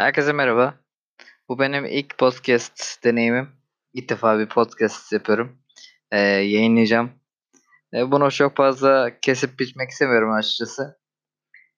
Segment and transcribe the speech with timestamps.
[0.00, 0.74] Herkese merhaba.
[1.48, 3.48] Bu benim ilk podcast deneyimim.
[3.92, 5.62] İlk defa bir podcast yapıyorum.
[6.12, 7.12] Ee, yayınlayacağım.
[7.94, 11.00] Ee, bunu çok fazla kesip biçmek istemiyorum açıkçası.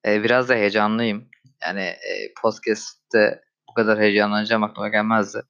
[0.07, 1.31] Ee, biraz da heyecanlıyım.
[1.63, 5.43] Yani e, podcast'te bu kadar heyecanlanacağım aklıma gelmezdi.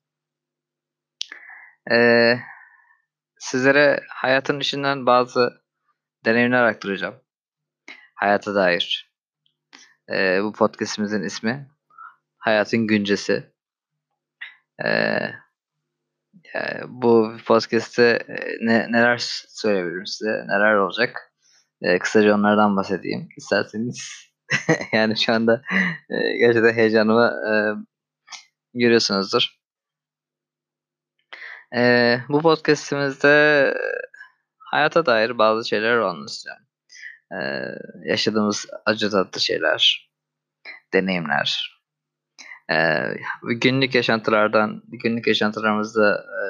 [1.90, 2.38] Ee,
[3.38, 5.62] sizlere hayatın içinden bazı
[6.24, 7.14] deneyimler aktaracağım.
[8.14, 9.12] Hayata dair.
[10.12, 11.68] Ee, bu podcast'imizin ismi
[12.42, 13.52] Hayatın Güncesi.
[14.84, 14.88] Ee,
[16.54, 19.18] yani bu podcast'te e, ne, neler
[19.48, 21.32] söyleyebilirim size, neler olacak.
[21.82, 24.10] Ee, kısaca onlardan bahsedeyim isterseniz.
[24.92, 25.62] yani şu anda
[26.10, 27.52] e, gerçekten heyecanımı e,
[28.74, 29.48] görüyorsunuzdur.
[31.76, 33.74] E, bu podcast'imizde e,
[34.58, 36.62] hayata dair bazı şeyler anlatacağım.
[37.32, 37.38] E,
[38.04, 40.10] yaşadığımız acı tatlı şeyler,
[40.92, 41.81] deneyimler,
[42.70, 43.06] e,
[43.42, 46.44] günlük yaşantılardan, günlük yaşantılarımızda, e,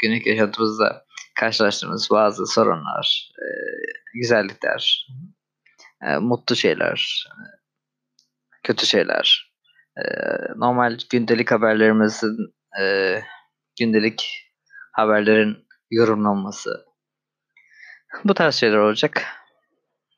[0.00, 3.46] günlük yaşantımızda karşılaştığımız bazı sorunlar, e,
[4.14, 5.08] güzellikler,
[6.02, 7.26] e, mutlu şeyler,
[8.62, 9.54] kötü şeyler,
[10.56, 12.36] normal gündelik haberlerimizin,
[13.78, 14.50] gündelik
[14.92, 16.84] haberlerin yorumlanması,
[18.24, 19.26] bu tarz şeyler olacak.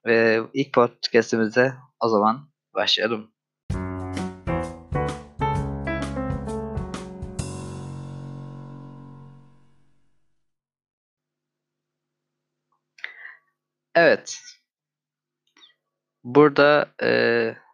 [0.06, 3.35] Ve ilk podcastimize o zaman başlayalım.
[14.06, 14.40] Evet.
[16.24, 17.10] Burada e,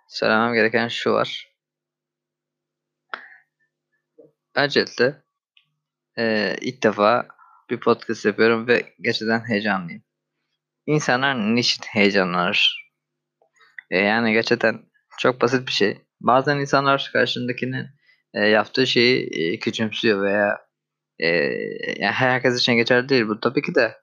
[0.09, 1.53] söylemem gereken şu var.
[4.55, 5.23] Öncelikle
[6.19, 7.27] e, ilk defa
[7.71, 10.03] bir podcast yapıyorum ve gerçekten heyecanlıyım.
[10.87, 12.91] İnsanlar niçin heyecanlanır?
[13.91, 14.81] E, yani gerçekten
[15.19, 15.99] çok basit bir şey.
[16.21, 17.87] Bazen insanlar karşındakinin
[18.35, 20.67] e, yaptığı şeyi e, küçümsüyor veya
[21.19, 21.29] e,
[21.97, 24.02] yani herkes için geçerli değil bu tabii ki de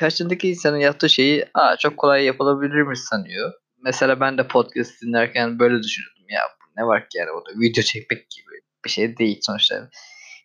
[0.00, 3.52] karşındaki insanın yaptığı şeyi Aa, çok kolay yapılabilirmiş sanıyor.
[3.84, 6.24] Mesela ben de podcast dinlerken böyle düşünüyordum.
[6.28, 6.42] Ya
[6.76, 9.90] ne var ki yani orada video çekmek gibi bir şey değil sonuçta.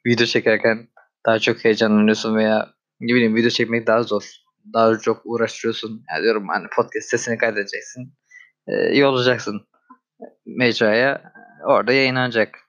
[0.07, 0.87] Video çekerken
[1.25, 4.23] daha çok heyecanlanıyorsun veya ne bileyim video çekmek daha zor.
[4.73, 6.03] Daha çok uğraşıyorsun.
[6.11, 8.13] Yani diyorum hani podcast sesini kaydedeceksin.
[8.67, 9.67] Ee, iyi olacaksın
[10.45, 11.33] mecraya.
[11.65, 12.59] Orada yayınlanacak.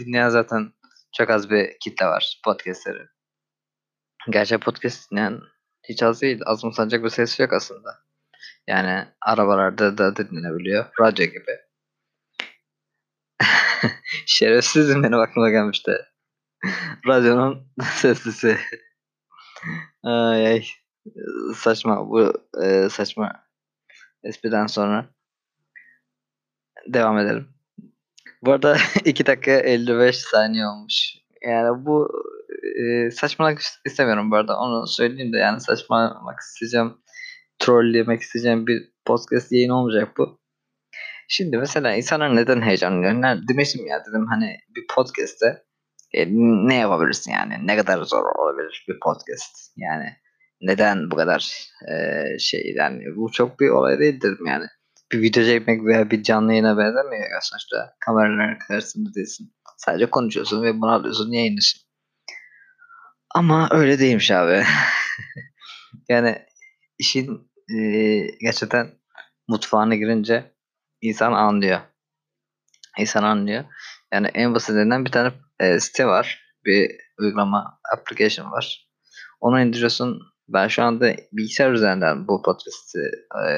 [0.00, 0.72] Dinleyen zaten
[1.16, 3.02] çok az bir kitle var podcastleri.
[4.30, 5.40] Gerçi podcast dinleyen
[5.88, 6.40] hiç az değil.
[6.46, 8.04] Azımsanacak bir ses yok aslında.
[8.66, 10.86] Yani arabalarda da dinlenebiliyor.
[11.00, 11.60] Radyo gibi.
[14.26, 15.92] Şerefsizim benim aklıma gelmişti.
[17.06, 18.58] Radyonun seslisi.
[20.02, 20.64] ay ay.
[21.56, 23.44] Saçma bu e, saçma
[24.22, 25.06] espriden sonra
[26.86, 27.48] devam edelim.
[28.42, 31.14] Bu arada 2 dakika 55 saniye olmuş.
[31.42, 32.22] Yani bu
[32.74, 34.58] e, saçmalamak istemiyorum bu arada.
[34.58, 36.94] Onu söyleyeyim de yani saçmalamak isteyeceğim.
[37.58, 40.40] Trolllemek isteyeceğim bir podcast yayın olmayacak bu.
[41.28, 43.12] Şimdi mesela insanlar neden heyecanlanıyor?
[43.12, 45.62] Ne, demiştim ya dedim hani bir podcast'te
[46.14, 46.26] e,
[46.68, 47.66] ne yapabilirsin yani?
[47.66, 49.72] Ne kadar zor olabilir bir podcast?
[49.76, 50.16] Yani
[50.60, 54.64] neden bu kadar e, şey yani bu çok bir olay değil dedim yani.
[55.12, 57.94] Bir video çekmek veya bir canlı yayına benzemiyor ya sonuçta.
[58.00, 59.52] Kameraların karşısında değilsin.
[59.76, 61.83] Sadece konuşuyorsun ve bunu alıyorsun yayınlıyorsun.
[63.34, 64.64] Ama öyle değilmiş abi.
[66.08, 66.38] yani
[66.98, 67.80] işin e,
[68.40, 68.90] gerçekten
[69.48, 70.54] mutfağına girince
[71.00, 71.80] insan anlıyor.
[72.98, 73.64] İnsan anlıyor.
[74.12, 76.44] Yani en basitinden bir tane e, site var.
[76.64, 78.88] Bir uygulama, application var.
[79.40, 80.22] Onu indiriyorsun.
[80.48, 82.98] Ben şu anda bilgisayar üzerinden bu podcast'i
[83.44, 83.48] e,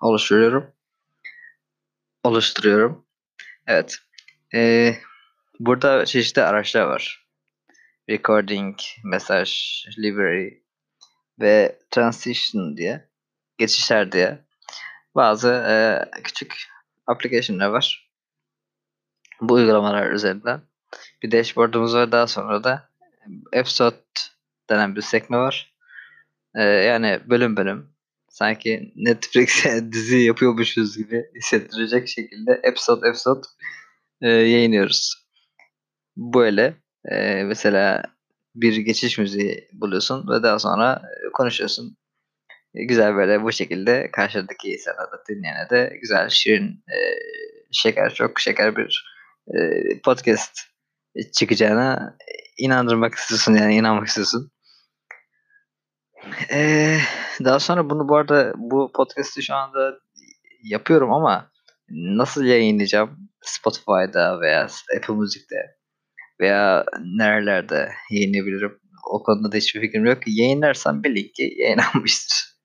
[0.00, 0.66] oluşturuyorum.
[2.24, 3.06] Oluşturuyorum.
[3.66, 3.98] Evet.
[4.54, 4.92] E,
[5.60, 7.25] burada çeşitli araçlar var
[8.10, 9.50] recording, mesaj,
[9.98, 10.50] library
[11.40, 13.08] ve transition diye
[13.58, 14.44] geçişler diye
[15.14, 15.74] bazı e,
[16.22, 16.54] küçük
[17.06, 18.10] application'lar var.
[19.40, 20.62] Bu uygulamalar üzerinden
[21.22, 22.12] bir dashboard'umuz var.
[22.12, 22.90] Daha sonra da
[23.52, 23.96] episode
[24.70, 25.74] denen bir sekme var.
[26.54, 27.96] E, yani bölüm bölüm
[28.28, 33.46] sanki Netflix'e dizi yapıyormuşuz gibi hissettirecek şekilde episode episode
[34.20, 35.26] e, yayınlıyoruz.
[36.16, 36.74] Böyle
[37.10, 38.02] e, mesela
[38.54, 41.96] bir geçiş müziği buluyorsun ve daha sonra konuşuyorsun.
[42.74, 46.98] Güzel böyle bu şekilde karşıdaki insana da dinleyene de güzel, şirin, e,
[47.72, 49.16] şeker, çok şeker bir
[49.54, 49.58] e,
[50.04, 50.60] podcast
[51.32, 52.16] çıkacağına
[52.58, 54.50] inandırmak istiyorsun yani inanmak istiyorsun.
[56.50, 56.98] Ee,
[57.44, 59.98] daha sonra bunu bu arada bu podcast'i şu anda
[60.62, 61.50] yapıyorum ama
[61.90, 65.76] nasıl yayınlayacağım Spotify'da veya Apple Music'te
[66.40, 66.84] veya
[67.18, 68.78] nerelerde yayınlayabilirim?
[69.10, 70.18] O konuda da hiçbir fikrim yok.
[70.26, 72.38] Yayınlarsam belli ki yayınlanmıştır.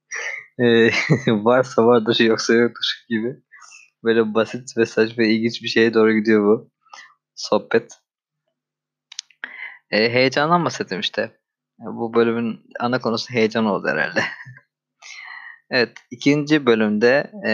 [0.60, 0.92] Ee,
[1.28, 3.36] varsa vardır yoksa yoktur gibi.
[4.04, 6.72] Böyle basit ve saçma ilginç bir şeye doğru gidiyor bu
[7.36, 7.92] sohbet.
[9.92, 11.32] Ee, heyecandan bahsettim işte.
[11.80, 14.24] Bu bölümün ana konusu heyecan oldu herhalde.
[15.72, 17.52] evet, ikinci bölümde e,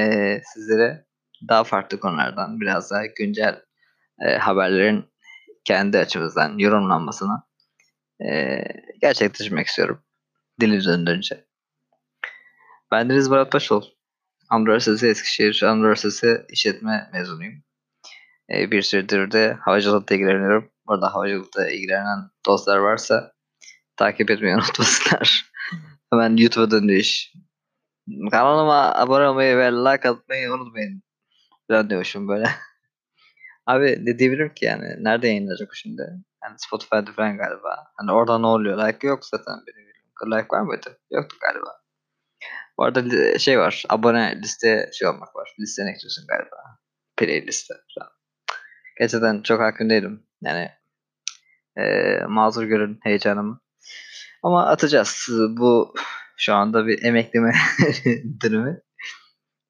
[0.54, 1.06] sizlere
[1.50, 3.62] daha farklı konulardan biraz daha güncel
[4.26, 5.06] e, haberlerin
[5.68, 7.44] kendi açımızdan yorumlanmasını
[8.30, 8.64] e,
[9.02, 10.02] gerçekleştirmek istiyorum.
[10.62, 11.46] Dili döndürünce.
[12.92, 13.84] Ben Deniz Barat Başol.
[14.50, 17.64] Anadolu Eskişehir Anadolu Üniversitesi İşletme mezunuyum.
[18.54, 20.72] E, bir süredir de havacılıkla ilgileniyorum.
[20.88, 23.34] Burada havacılıkla ilgilenen dostlar varsa
[23.96, 25.52] takip etmeyi unutmasınlar.
[26.14, 27.34] Hemen YouTube'a döndü iş.
[28.32, 31.04] Kanalıma abone olmayı ve like atmayı unutmayın.
[31.68, 32.50] Falan diyormuşum böyle.
[33.68, 34.96] Abi ne diyebilirim ki yani?
[35.00, 36.02] Nerede yayınlanacak şimdi?
[36.44, 37.88] Yani Spotify'da falan galiba.
[37.98, 38.88] Hani orada ne oluyor?
[38.88, 40.32] Like yok zaten benim bildiğim.
[40.32, 41.00] Like var mıydı?
[41.12, 41.82] Yoktu galiba.
[42.78, 43.84] Bu arada şey var.
[43.90, 45.56] Abone liste şey olmak var.
[45.60, 46.58] Listene ekliyorsun galiba.
[47.18, 48.12] Playlist'e falan.
[49.00, 50.24] Gerçekten çok hakim değilim.
[50.42, 50.70] Yani
[51.78, 53.62] e, mazur görün heyecanımı.
[54.44, 55.28] Ama atacağız.
[55.58, 55.94] Bu
[56.38, 57.54] şu anda bir emekleme
[58.44, 58.82] dönemi.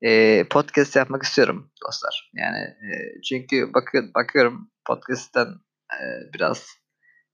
[0.02, 2.32] E, podcast yapmak istiyorum dostlar.
[2.34, 5.48] Yani e, çünkü bakıyor, bakıyorum podcast'ten
[5.94, 6.00] e,
[6.34, 6.68] biraz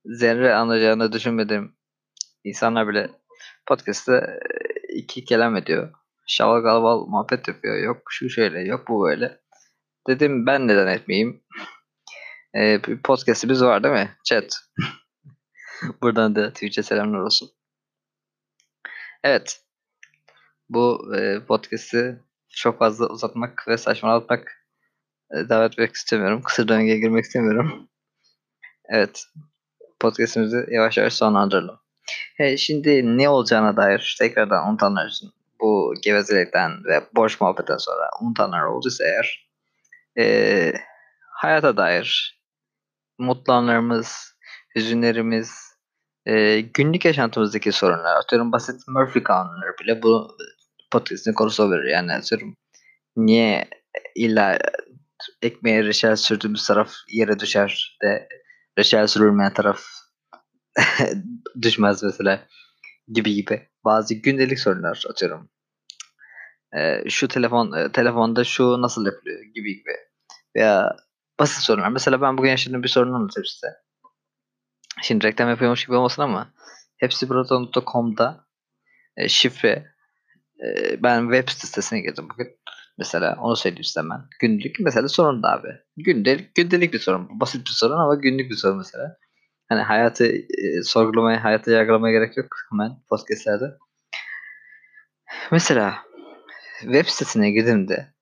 [0.06, 1.76] zerre anlayacağını düşünmediğim
[2.44, 3.10] insanlar bile
[3.68, 4.40] podcast'te
[4.94, 5.94] iki kelam ediyor.
[6.28, 7.78] Şaval galval muhabbet yapıyor.
[7.78, 9.40] Yok şu şöyle, yok bu böyle.
[10.08, 11.44] Dedim ben neden etmeyeyim?
[12.56, 14.18] Ee, bir podcast'imiz var değil mi?
[14.26, 14.54] Chat.
[16.02, 17.50] Buradan da Twitch'e selamlar olsun.
[19.24, 19.62] Evet.
[20.70, 22.20] Bu e, podcast'i
[22.54, 24.66] çok fazla uzatmak ve saçmalatmak
[25.32, 26.42] e, davet etmek istemiyorum.
[26.42, 27.90] Kısır döngüye girmek istemiyorum.
[28.90, 29.26] Evet.
[30.00, 31.80] Podcast'imizi yavaş yavaş sonlandıralım.
[32.38, 35.30] He, şimdi ne olacağına dair tekrardan unutanlar için
[35.62, 39.50] bu gevezelikten ve boş muhabbetten sonra unutanlar olduysa eğer
[40.18, 40.74] e,
[41.32, 42.40] hayata dair
[43.18, 44.36] mutlu anlarımız,
[44.76, 45.74] hüzünlerimiz,
[46.26, 50.38] e, günlük yaşantımızdaki sorunlar, atıyorum basit Murphy kanunları bile bu
[51.36, 51.92] konusu olabilir.
[51.92, 52.56] Yani atıyorum
[53.16, 53.70] niye
[54.16, 54.60] illa
[55.42, 58.28] ekmeğe reçel sürdüğümüz taraf yere düşer de
[58.78, 59.82] reçel sürülmeyen taraf
[61.62, 62.48] düşmez mesela
[63.08, 63.70] gibi gibi.
[63.86, 65.50] Bazı gündelik sorunlar atıyorum.
[66.78, 69.92] Ee, şu telefon telefonda şu nasıl yapılıyor gibi gibi.
[70.56, 70.96] Veya
[71.40, 71.90] basit sorunlar.
[71.90, 73.68] Mesela ben bugün yaşadığım bir sorunu anlatayım size.
[75.02, 76.54] Şimdi reklam yapıyormuş gibi olmasın ama
[76.98, 78.48] hepsi burada.com'da
[79.18, 79.93] e, şifre
[81.04, 82.48] ben web sitesine girdim bugün.
[82.98, 84.22] Mesela onu söyleyeyim size ben.
[84.40, 85.68] Günlük mesela sorun da abi.
[85.98, 87.40] Gündelik, gündelik bir sorun.
[87.40, 89.18] Basit bir sorun ama günlük bir sorun mesela.
[89.70, 93.78] Hani hayatı e, sorgulamaya, hayatı yargılamaya gerek yok hemen podcastlerde.
[95.52, 95.96] Mesela
[96.82, 98.14] web sitesine girdiğimde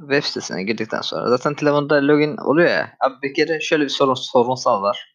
[0.00, 2.96] web sitesine girdikten sonra zaten telefonda login oluyor ya.
[3.00, 5.14] Abi bir kere şöyle bir sorun sorunsal var.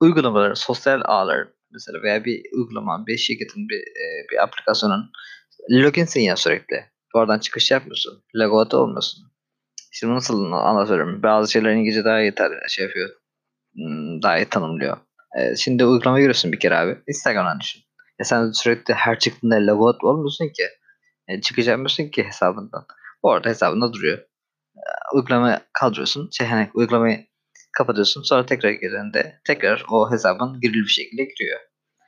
[0.00, 3.82] Uygulamalar, sosyal ağlar mesela veya bir uygulama, bir şirketin bir,
[4.32, 5.10] bir aplikasyonun
[5.70, 6.84] loginsin ya sürekli.
[7.14, 8.24] Oradan çıkış yapmıyorsun.
[8.36, 9.24] Logout olmuyorsun.
[9.92, 11.22] Şimdi nasıl anlatıyorum?
[11.22, 12.32] Bazı şeyler İngilizce daha iyi
[12.68, 13.10] şey yapıyor.
[13.74, 14.96] Hmm, daha iyi tanımlıyor.
[15.38, 16.98] Ee, şimdi uygulama giriyorsun bir kere abi.
[17.08, 17.82] Instagram'dan düşün.
[18.18, 20.64] Ya sen sürekli her çıktığında logout olmuyorsun ki.
[21.28, 22.86] Yani çıkacakmıyorsun ki hesabından.
[23.22, 24.18] Orada hesabında duruyor.
[24.76, 24.80] Ee,
[25.14, 26.28] uygulama kaldırıyorsun.
[26.32, 27.26] Şey, hani uygulamayı
[27.78, 28.22] kapatıyorsun.
[28.22, 31.60] Sonra tekrar girdiğinde tekrar o hesabın girili bir şekilde giriyor.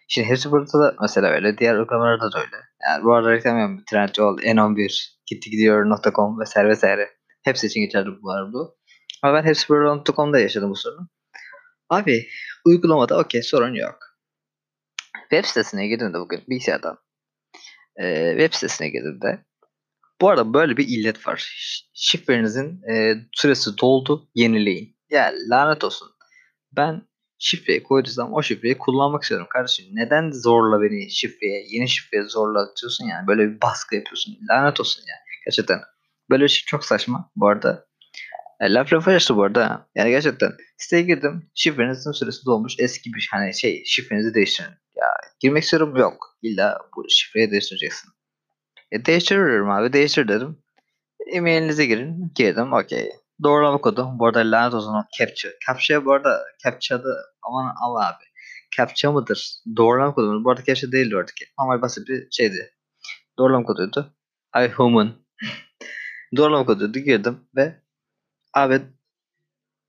[0.09, 1.59] Şimdi hepsi burada da mesela öyle.
[1.59, 2.57] Diğer uygulamalarda da öyle.
[2.83, 3.85] Yani bu arada reklam yapıyorum.
[3.91, 7.11] Trendyol, N11, gitti gidiyor.com vesaire vesaire.
[7.45, 8.59] Hepsi için geçerli bu arada.
[9.23, 11.09] Ama ben hepsi burada.com'da yaşadım bu sorunu.
[11.91, 12.29] Abi
[12.67, 13.99] uygulamada okey sorun yok.
[15.31, 16.99] Web sitesine girdiğimde bugün bilgisayardan
[17.97, 19.45] e, web sitesine girdiğimde
[20.21, 21.53] bu arada böyle bir illet var.
[21.95, 24.97] Şifrenizin e, süresi doldu yenileyin.
[25.11, 26.09] Ya lanet olsun.
[26.77, 27.03] Ben
[27.39, 29.87] şifreyi koyduysam o şifreyi kullanmak istiyorum kardeşim.
[29.93, 33.27] Neden zorla beni şifreye, yeni şifreye zorla atıyorsun yani?
[33.27, 34.39] Böyle bir baskı yapıyorsun.
[34.51, 35.21] Lanet olsun yani.
[35.45, 35.81] Gerçekten.
[36.31, 37.87] Böyle bir şey çok saçma bu arada.
[38.61, 39.89] E, laf lafa açtı bu arada.
[39.95, 41.51] Yani gerçekten siteye girdim.
[41.55, 42.75] Şifrenizin süresi dolmuş.
[42.79, 44.71] Eski bir hani şey şifrenizi değiştirin.
[44.97, 45.07] Ya
[45.41, 46.39] girmek istiyorum yok.
[46.43, 48.11] İlla bu şifreyi değiştireceksin.
[48.93, 49.93] E, değiştiriyorum abi.
[49.93, 50.59] Değiştir dedim.
[51.33, 52.33] E-mailinize girin.
[52.35, 52.73] Girdim.
[52.73, 53.11] Okey.
[53.43, 54.09] Doğrulama kodu.
[54.15, 55.49] Bu arada lanet olsun o captcha.
[55.67, 57.09] Captcha bu arada captcha'da
[57.43, 58.25] aman al abi.
[58.77, 59.55] Captcha mıdır?
[59.77, 60.45] Doğrulama kodu mu?
[60.45, 61.45] Bu arada captcha değildi oradaki.
[61.59, 62.75] Normal basit bir şeydi.
[63.39, 64.15] Doğrulama koduydu.
[64.57, 65.13] I human.
[66.37, 66.99] Doğrulama koduydu.
[66.99, 67.87] Girdim ve
[68.57, 68.83] Abi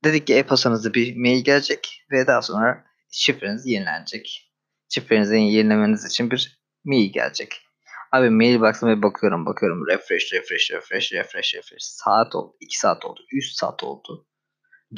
[0.03, 4.53] dedik ki e-postanıza bir mail gelecek ve daha sonra şifreniz yenilenecek.
[4.89, 7.66] Şifrenizi yenilemeniz için bir mail gelecek.
[8.11, 13.21] Abi mail box'ıma bakıyorum bakıyorum refresh refresh refresh refresh refresh saat oldu 2 saat oldu
[13.33, 14.27] 3 saat oldu.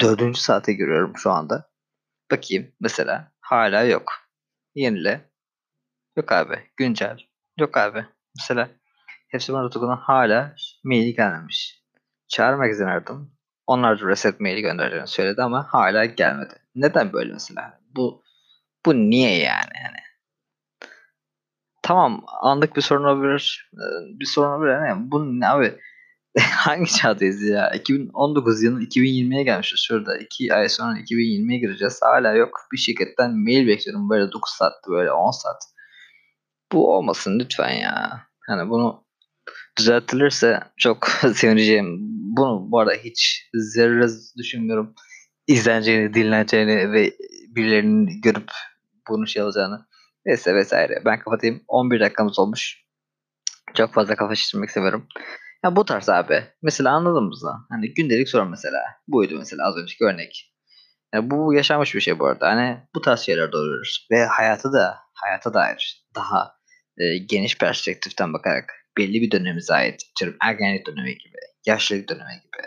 [0.00, 1.70] Dördüncü saate giriyorum şu anda.
[2.30, 4.12] Bakayım mesela hala yok.
[4.74, 5.30] Yenile.
[6.16, 6.58] Yok abi.
[6.76, 7.18] Güncel.
[7.58, 8.06] Yok abi.
[8.38, 8.70] Mesela
[9.28, 11.84] hepsi bana tutuklanan hala maili gelmemiş.
[12.28, 13.32] Çağrı magazin aradım.
[13.66, 16.54] Onlar da reset maili göndereceğini söyledi ama hala gelmedi.
[16.74, 17.80] Neden böyle mesela?
[17.96, 18.24] Bu
[18.86, 19.72] bu niye yani?
[19.84, 19.96] yani
[21.90, 23.70] tamam anlık bir sorun olabilir.
[24.20, 24.88] Bir sorun olabilir.
[24.88, 25.74] Yani bu ne abi?
[26.40, 27.70] Hangi çağdayız ya?
[27.70, 30.18] 2019 yılının 2020'ye gelmişiz şurada.
[30.18, 32.00] 2 ay sonra 2020'ye gireceğiz.
[32.02, 32.60] Hala yok.
[32.72, 35.62] Bir şirketten mail bekliyorum böyle 9 saatte böyle 10 saat.
[36.72, 38.20] Bu olmasın lütfen ya.
[38.46, 39.04] Hani bunu
[39.78, 41.98] düzeltilirse çok sevineceğim.
[42.36, 44.06] Bunu bu arada hiç zerre
[44.38, 44.94] düşünmüyorum.
[45.46, 47.12] İzleneceğini, dinleneceğini ve
[47.48, 48.50] birilerinin görüp
[49.08, 49.89] bunu şey alacağını.
[50.26, 51.02] Neyse vesaire.
[51.04, 51.64] Ben kapatayım.
[51.68, 52.84] 11 dakikamız olmuş.
[53.74, 55.06] Çok fazla kafa şişirmek istemiyorum.
[55.64, 56.44] Ya bu tarz abi.
[56.62, 57.66] Mesela anladın mı?
[57.70, 58.82] Hani gündelik sorun mesela.
[59.08, 60.54] Buydu mesela az önceki örnek.
[61.14, 62.48] Yani bu yaşanmış bir şey bu arada.
[62.48, 63.96] Hani bu tarz şeyler doğurur.
[64.10, 66.54] Ve hayatı da hayata dair daha
[66.98, 70.02] e, geniş perspektiften bakarak belli bir dönemimize ait.
[70.20, 72.66] Diyorum, ergenlik dönemi gibi, yaşlılık dönemi gibi,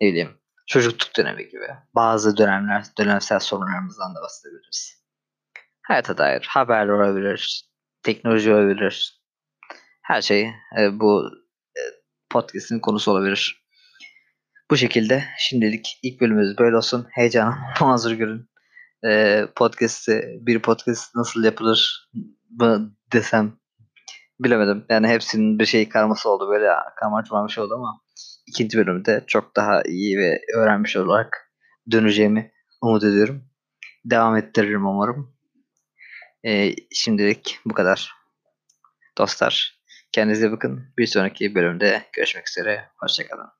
[0.00, 5.05] ne bileyim çocukluk dönemi gibi bazı dönemler, dönemsel sorunlarımızdan da bahsedebiliriz.
[5.86, 7.68] Hayata dair haberler olabilir,
[8.02, 9.20] teknoloji olabilir.
[10.02, 11.30] Her şey e, bu
[11.76, 11.82] e,
[12.30, 13.66] podcast'in konusu olabilir.
[14.70, 17.06] Bu şekilde şimdilik ilk bölümümüz böyle olsun.
[17.10, 18.50] Heyecanım mazur görün.
[19.04, 22.10] E, podcast'i, bir podcast nasıl yapılır
[22.50, 23.52] mı desem
[24.40, 24.84] bilemedim.
[24.88, 26.48] Yani hepsinin bir şey karması oldu.
[26.50, 26.68] Böyle
[27.00, 28.00] karmaçmamış şey oldu ama
[28.46, 31.52] ikinci bölümde çok daha iyi ve öğrenmiş olarak
[31.90, 32.52] döneceğimi
[32.82, 33.44] umut ediyorum.
[34.04, 35.35] Devam ettiririm umarım.
[36.44, 38.12] Ee, şimdilik bu kadar.
[39.18, 39.80] Dostlar
[40.12, 40.94] kendinize bakın.
[40.98, 42.88] Bir sonraki bölümde görüşmek üzere.
[42.96, 43.55] Hoşçakalın.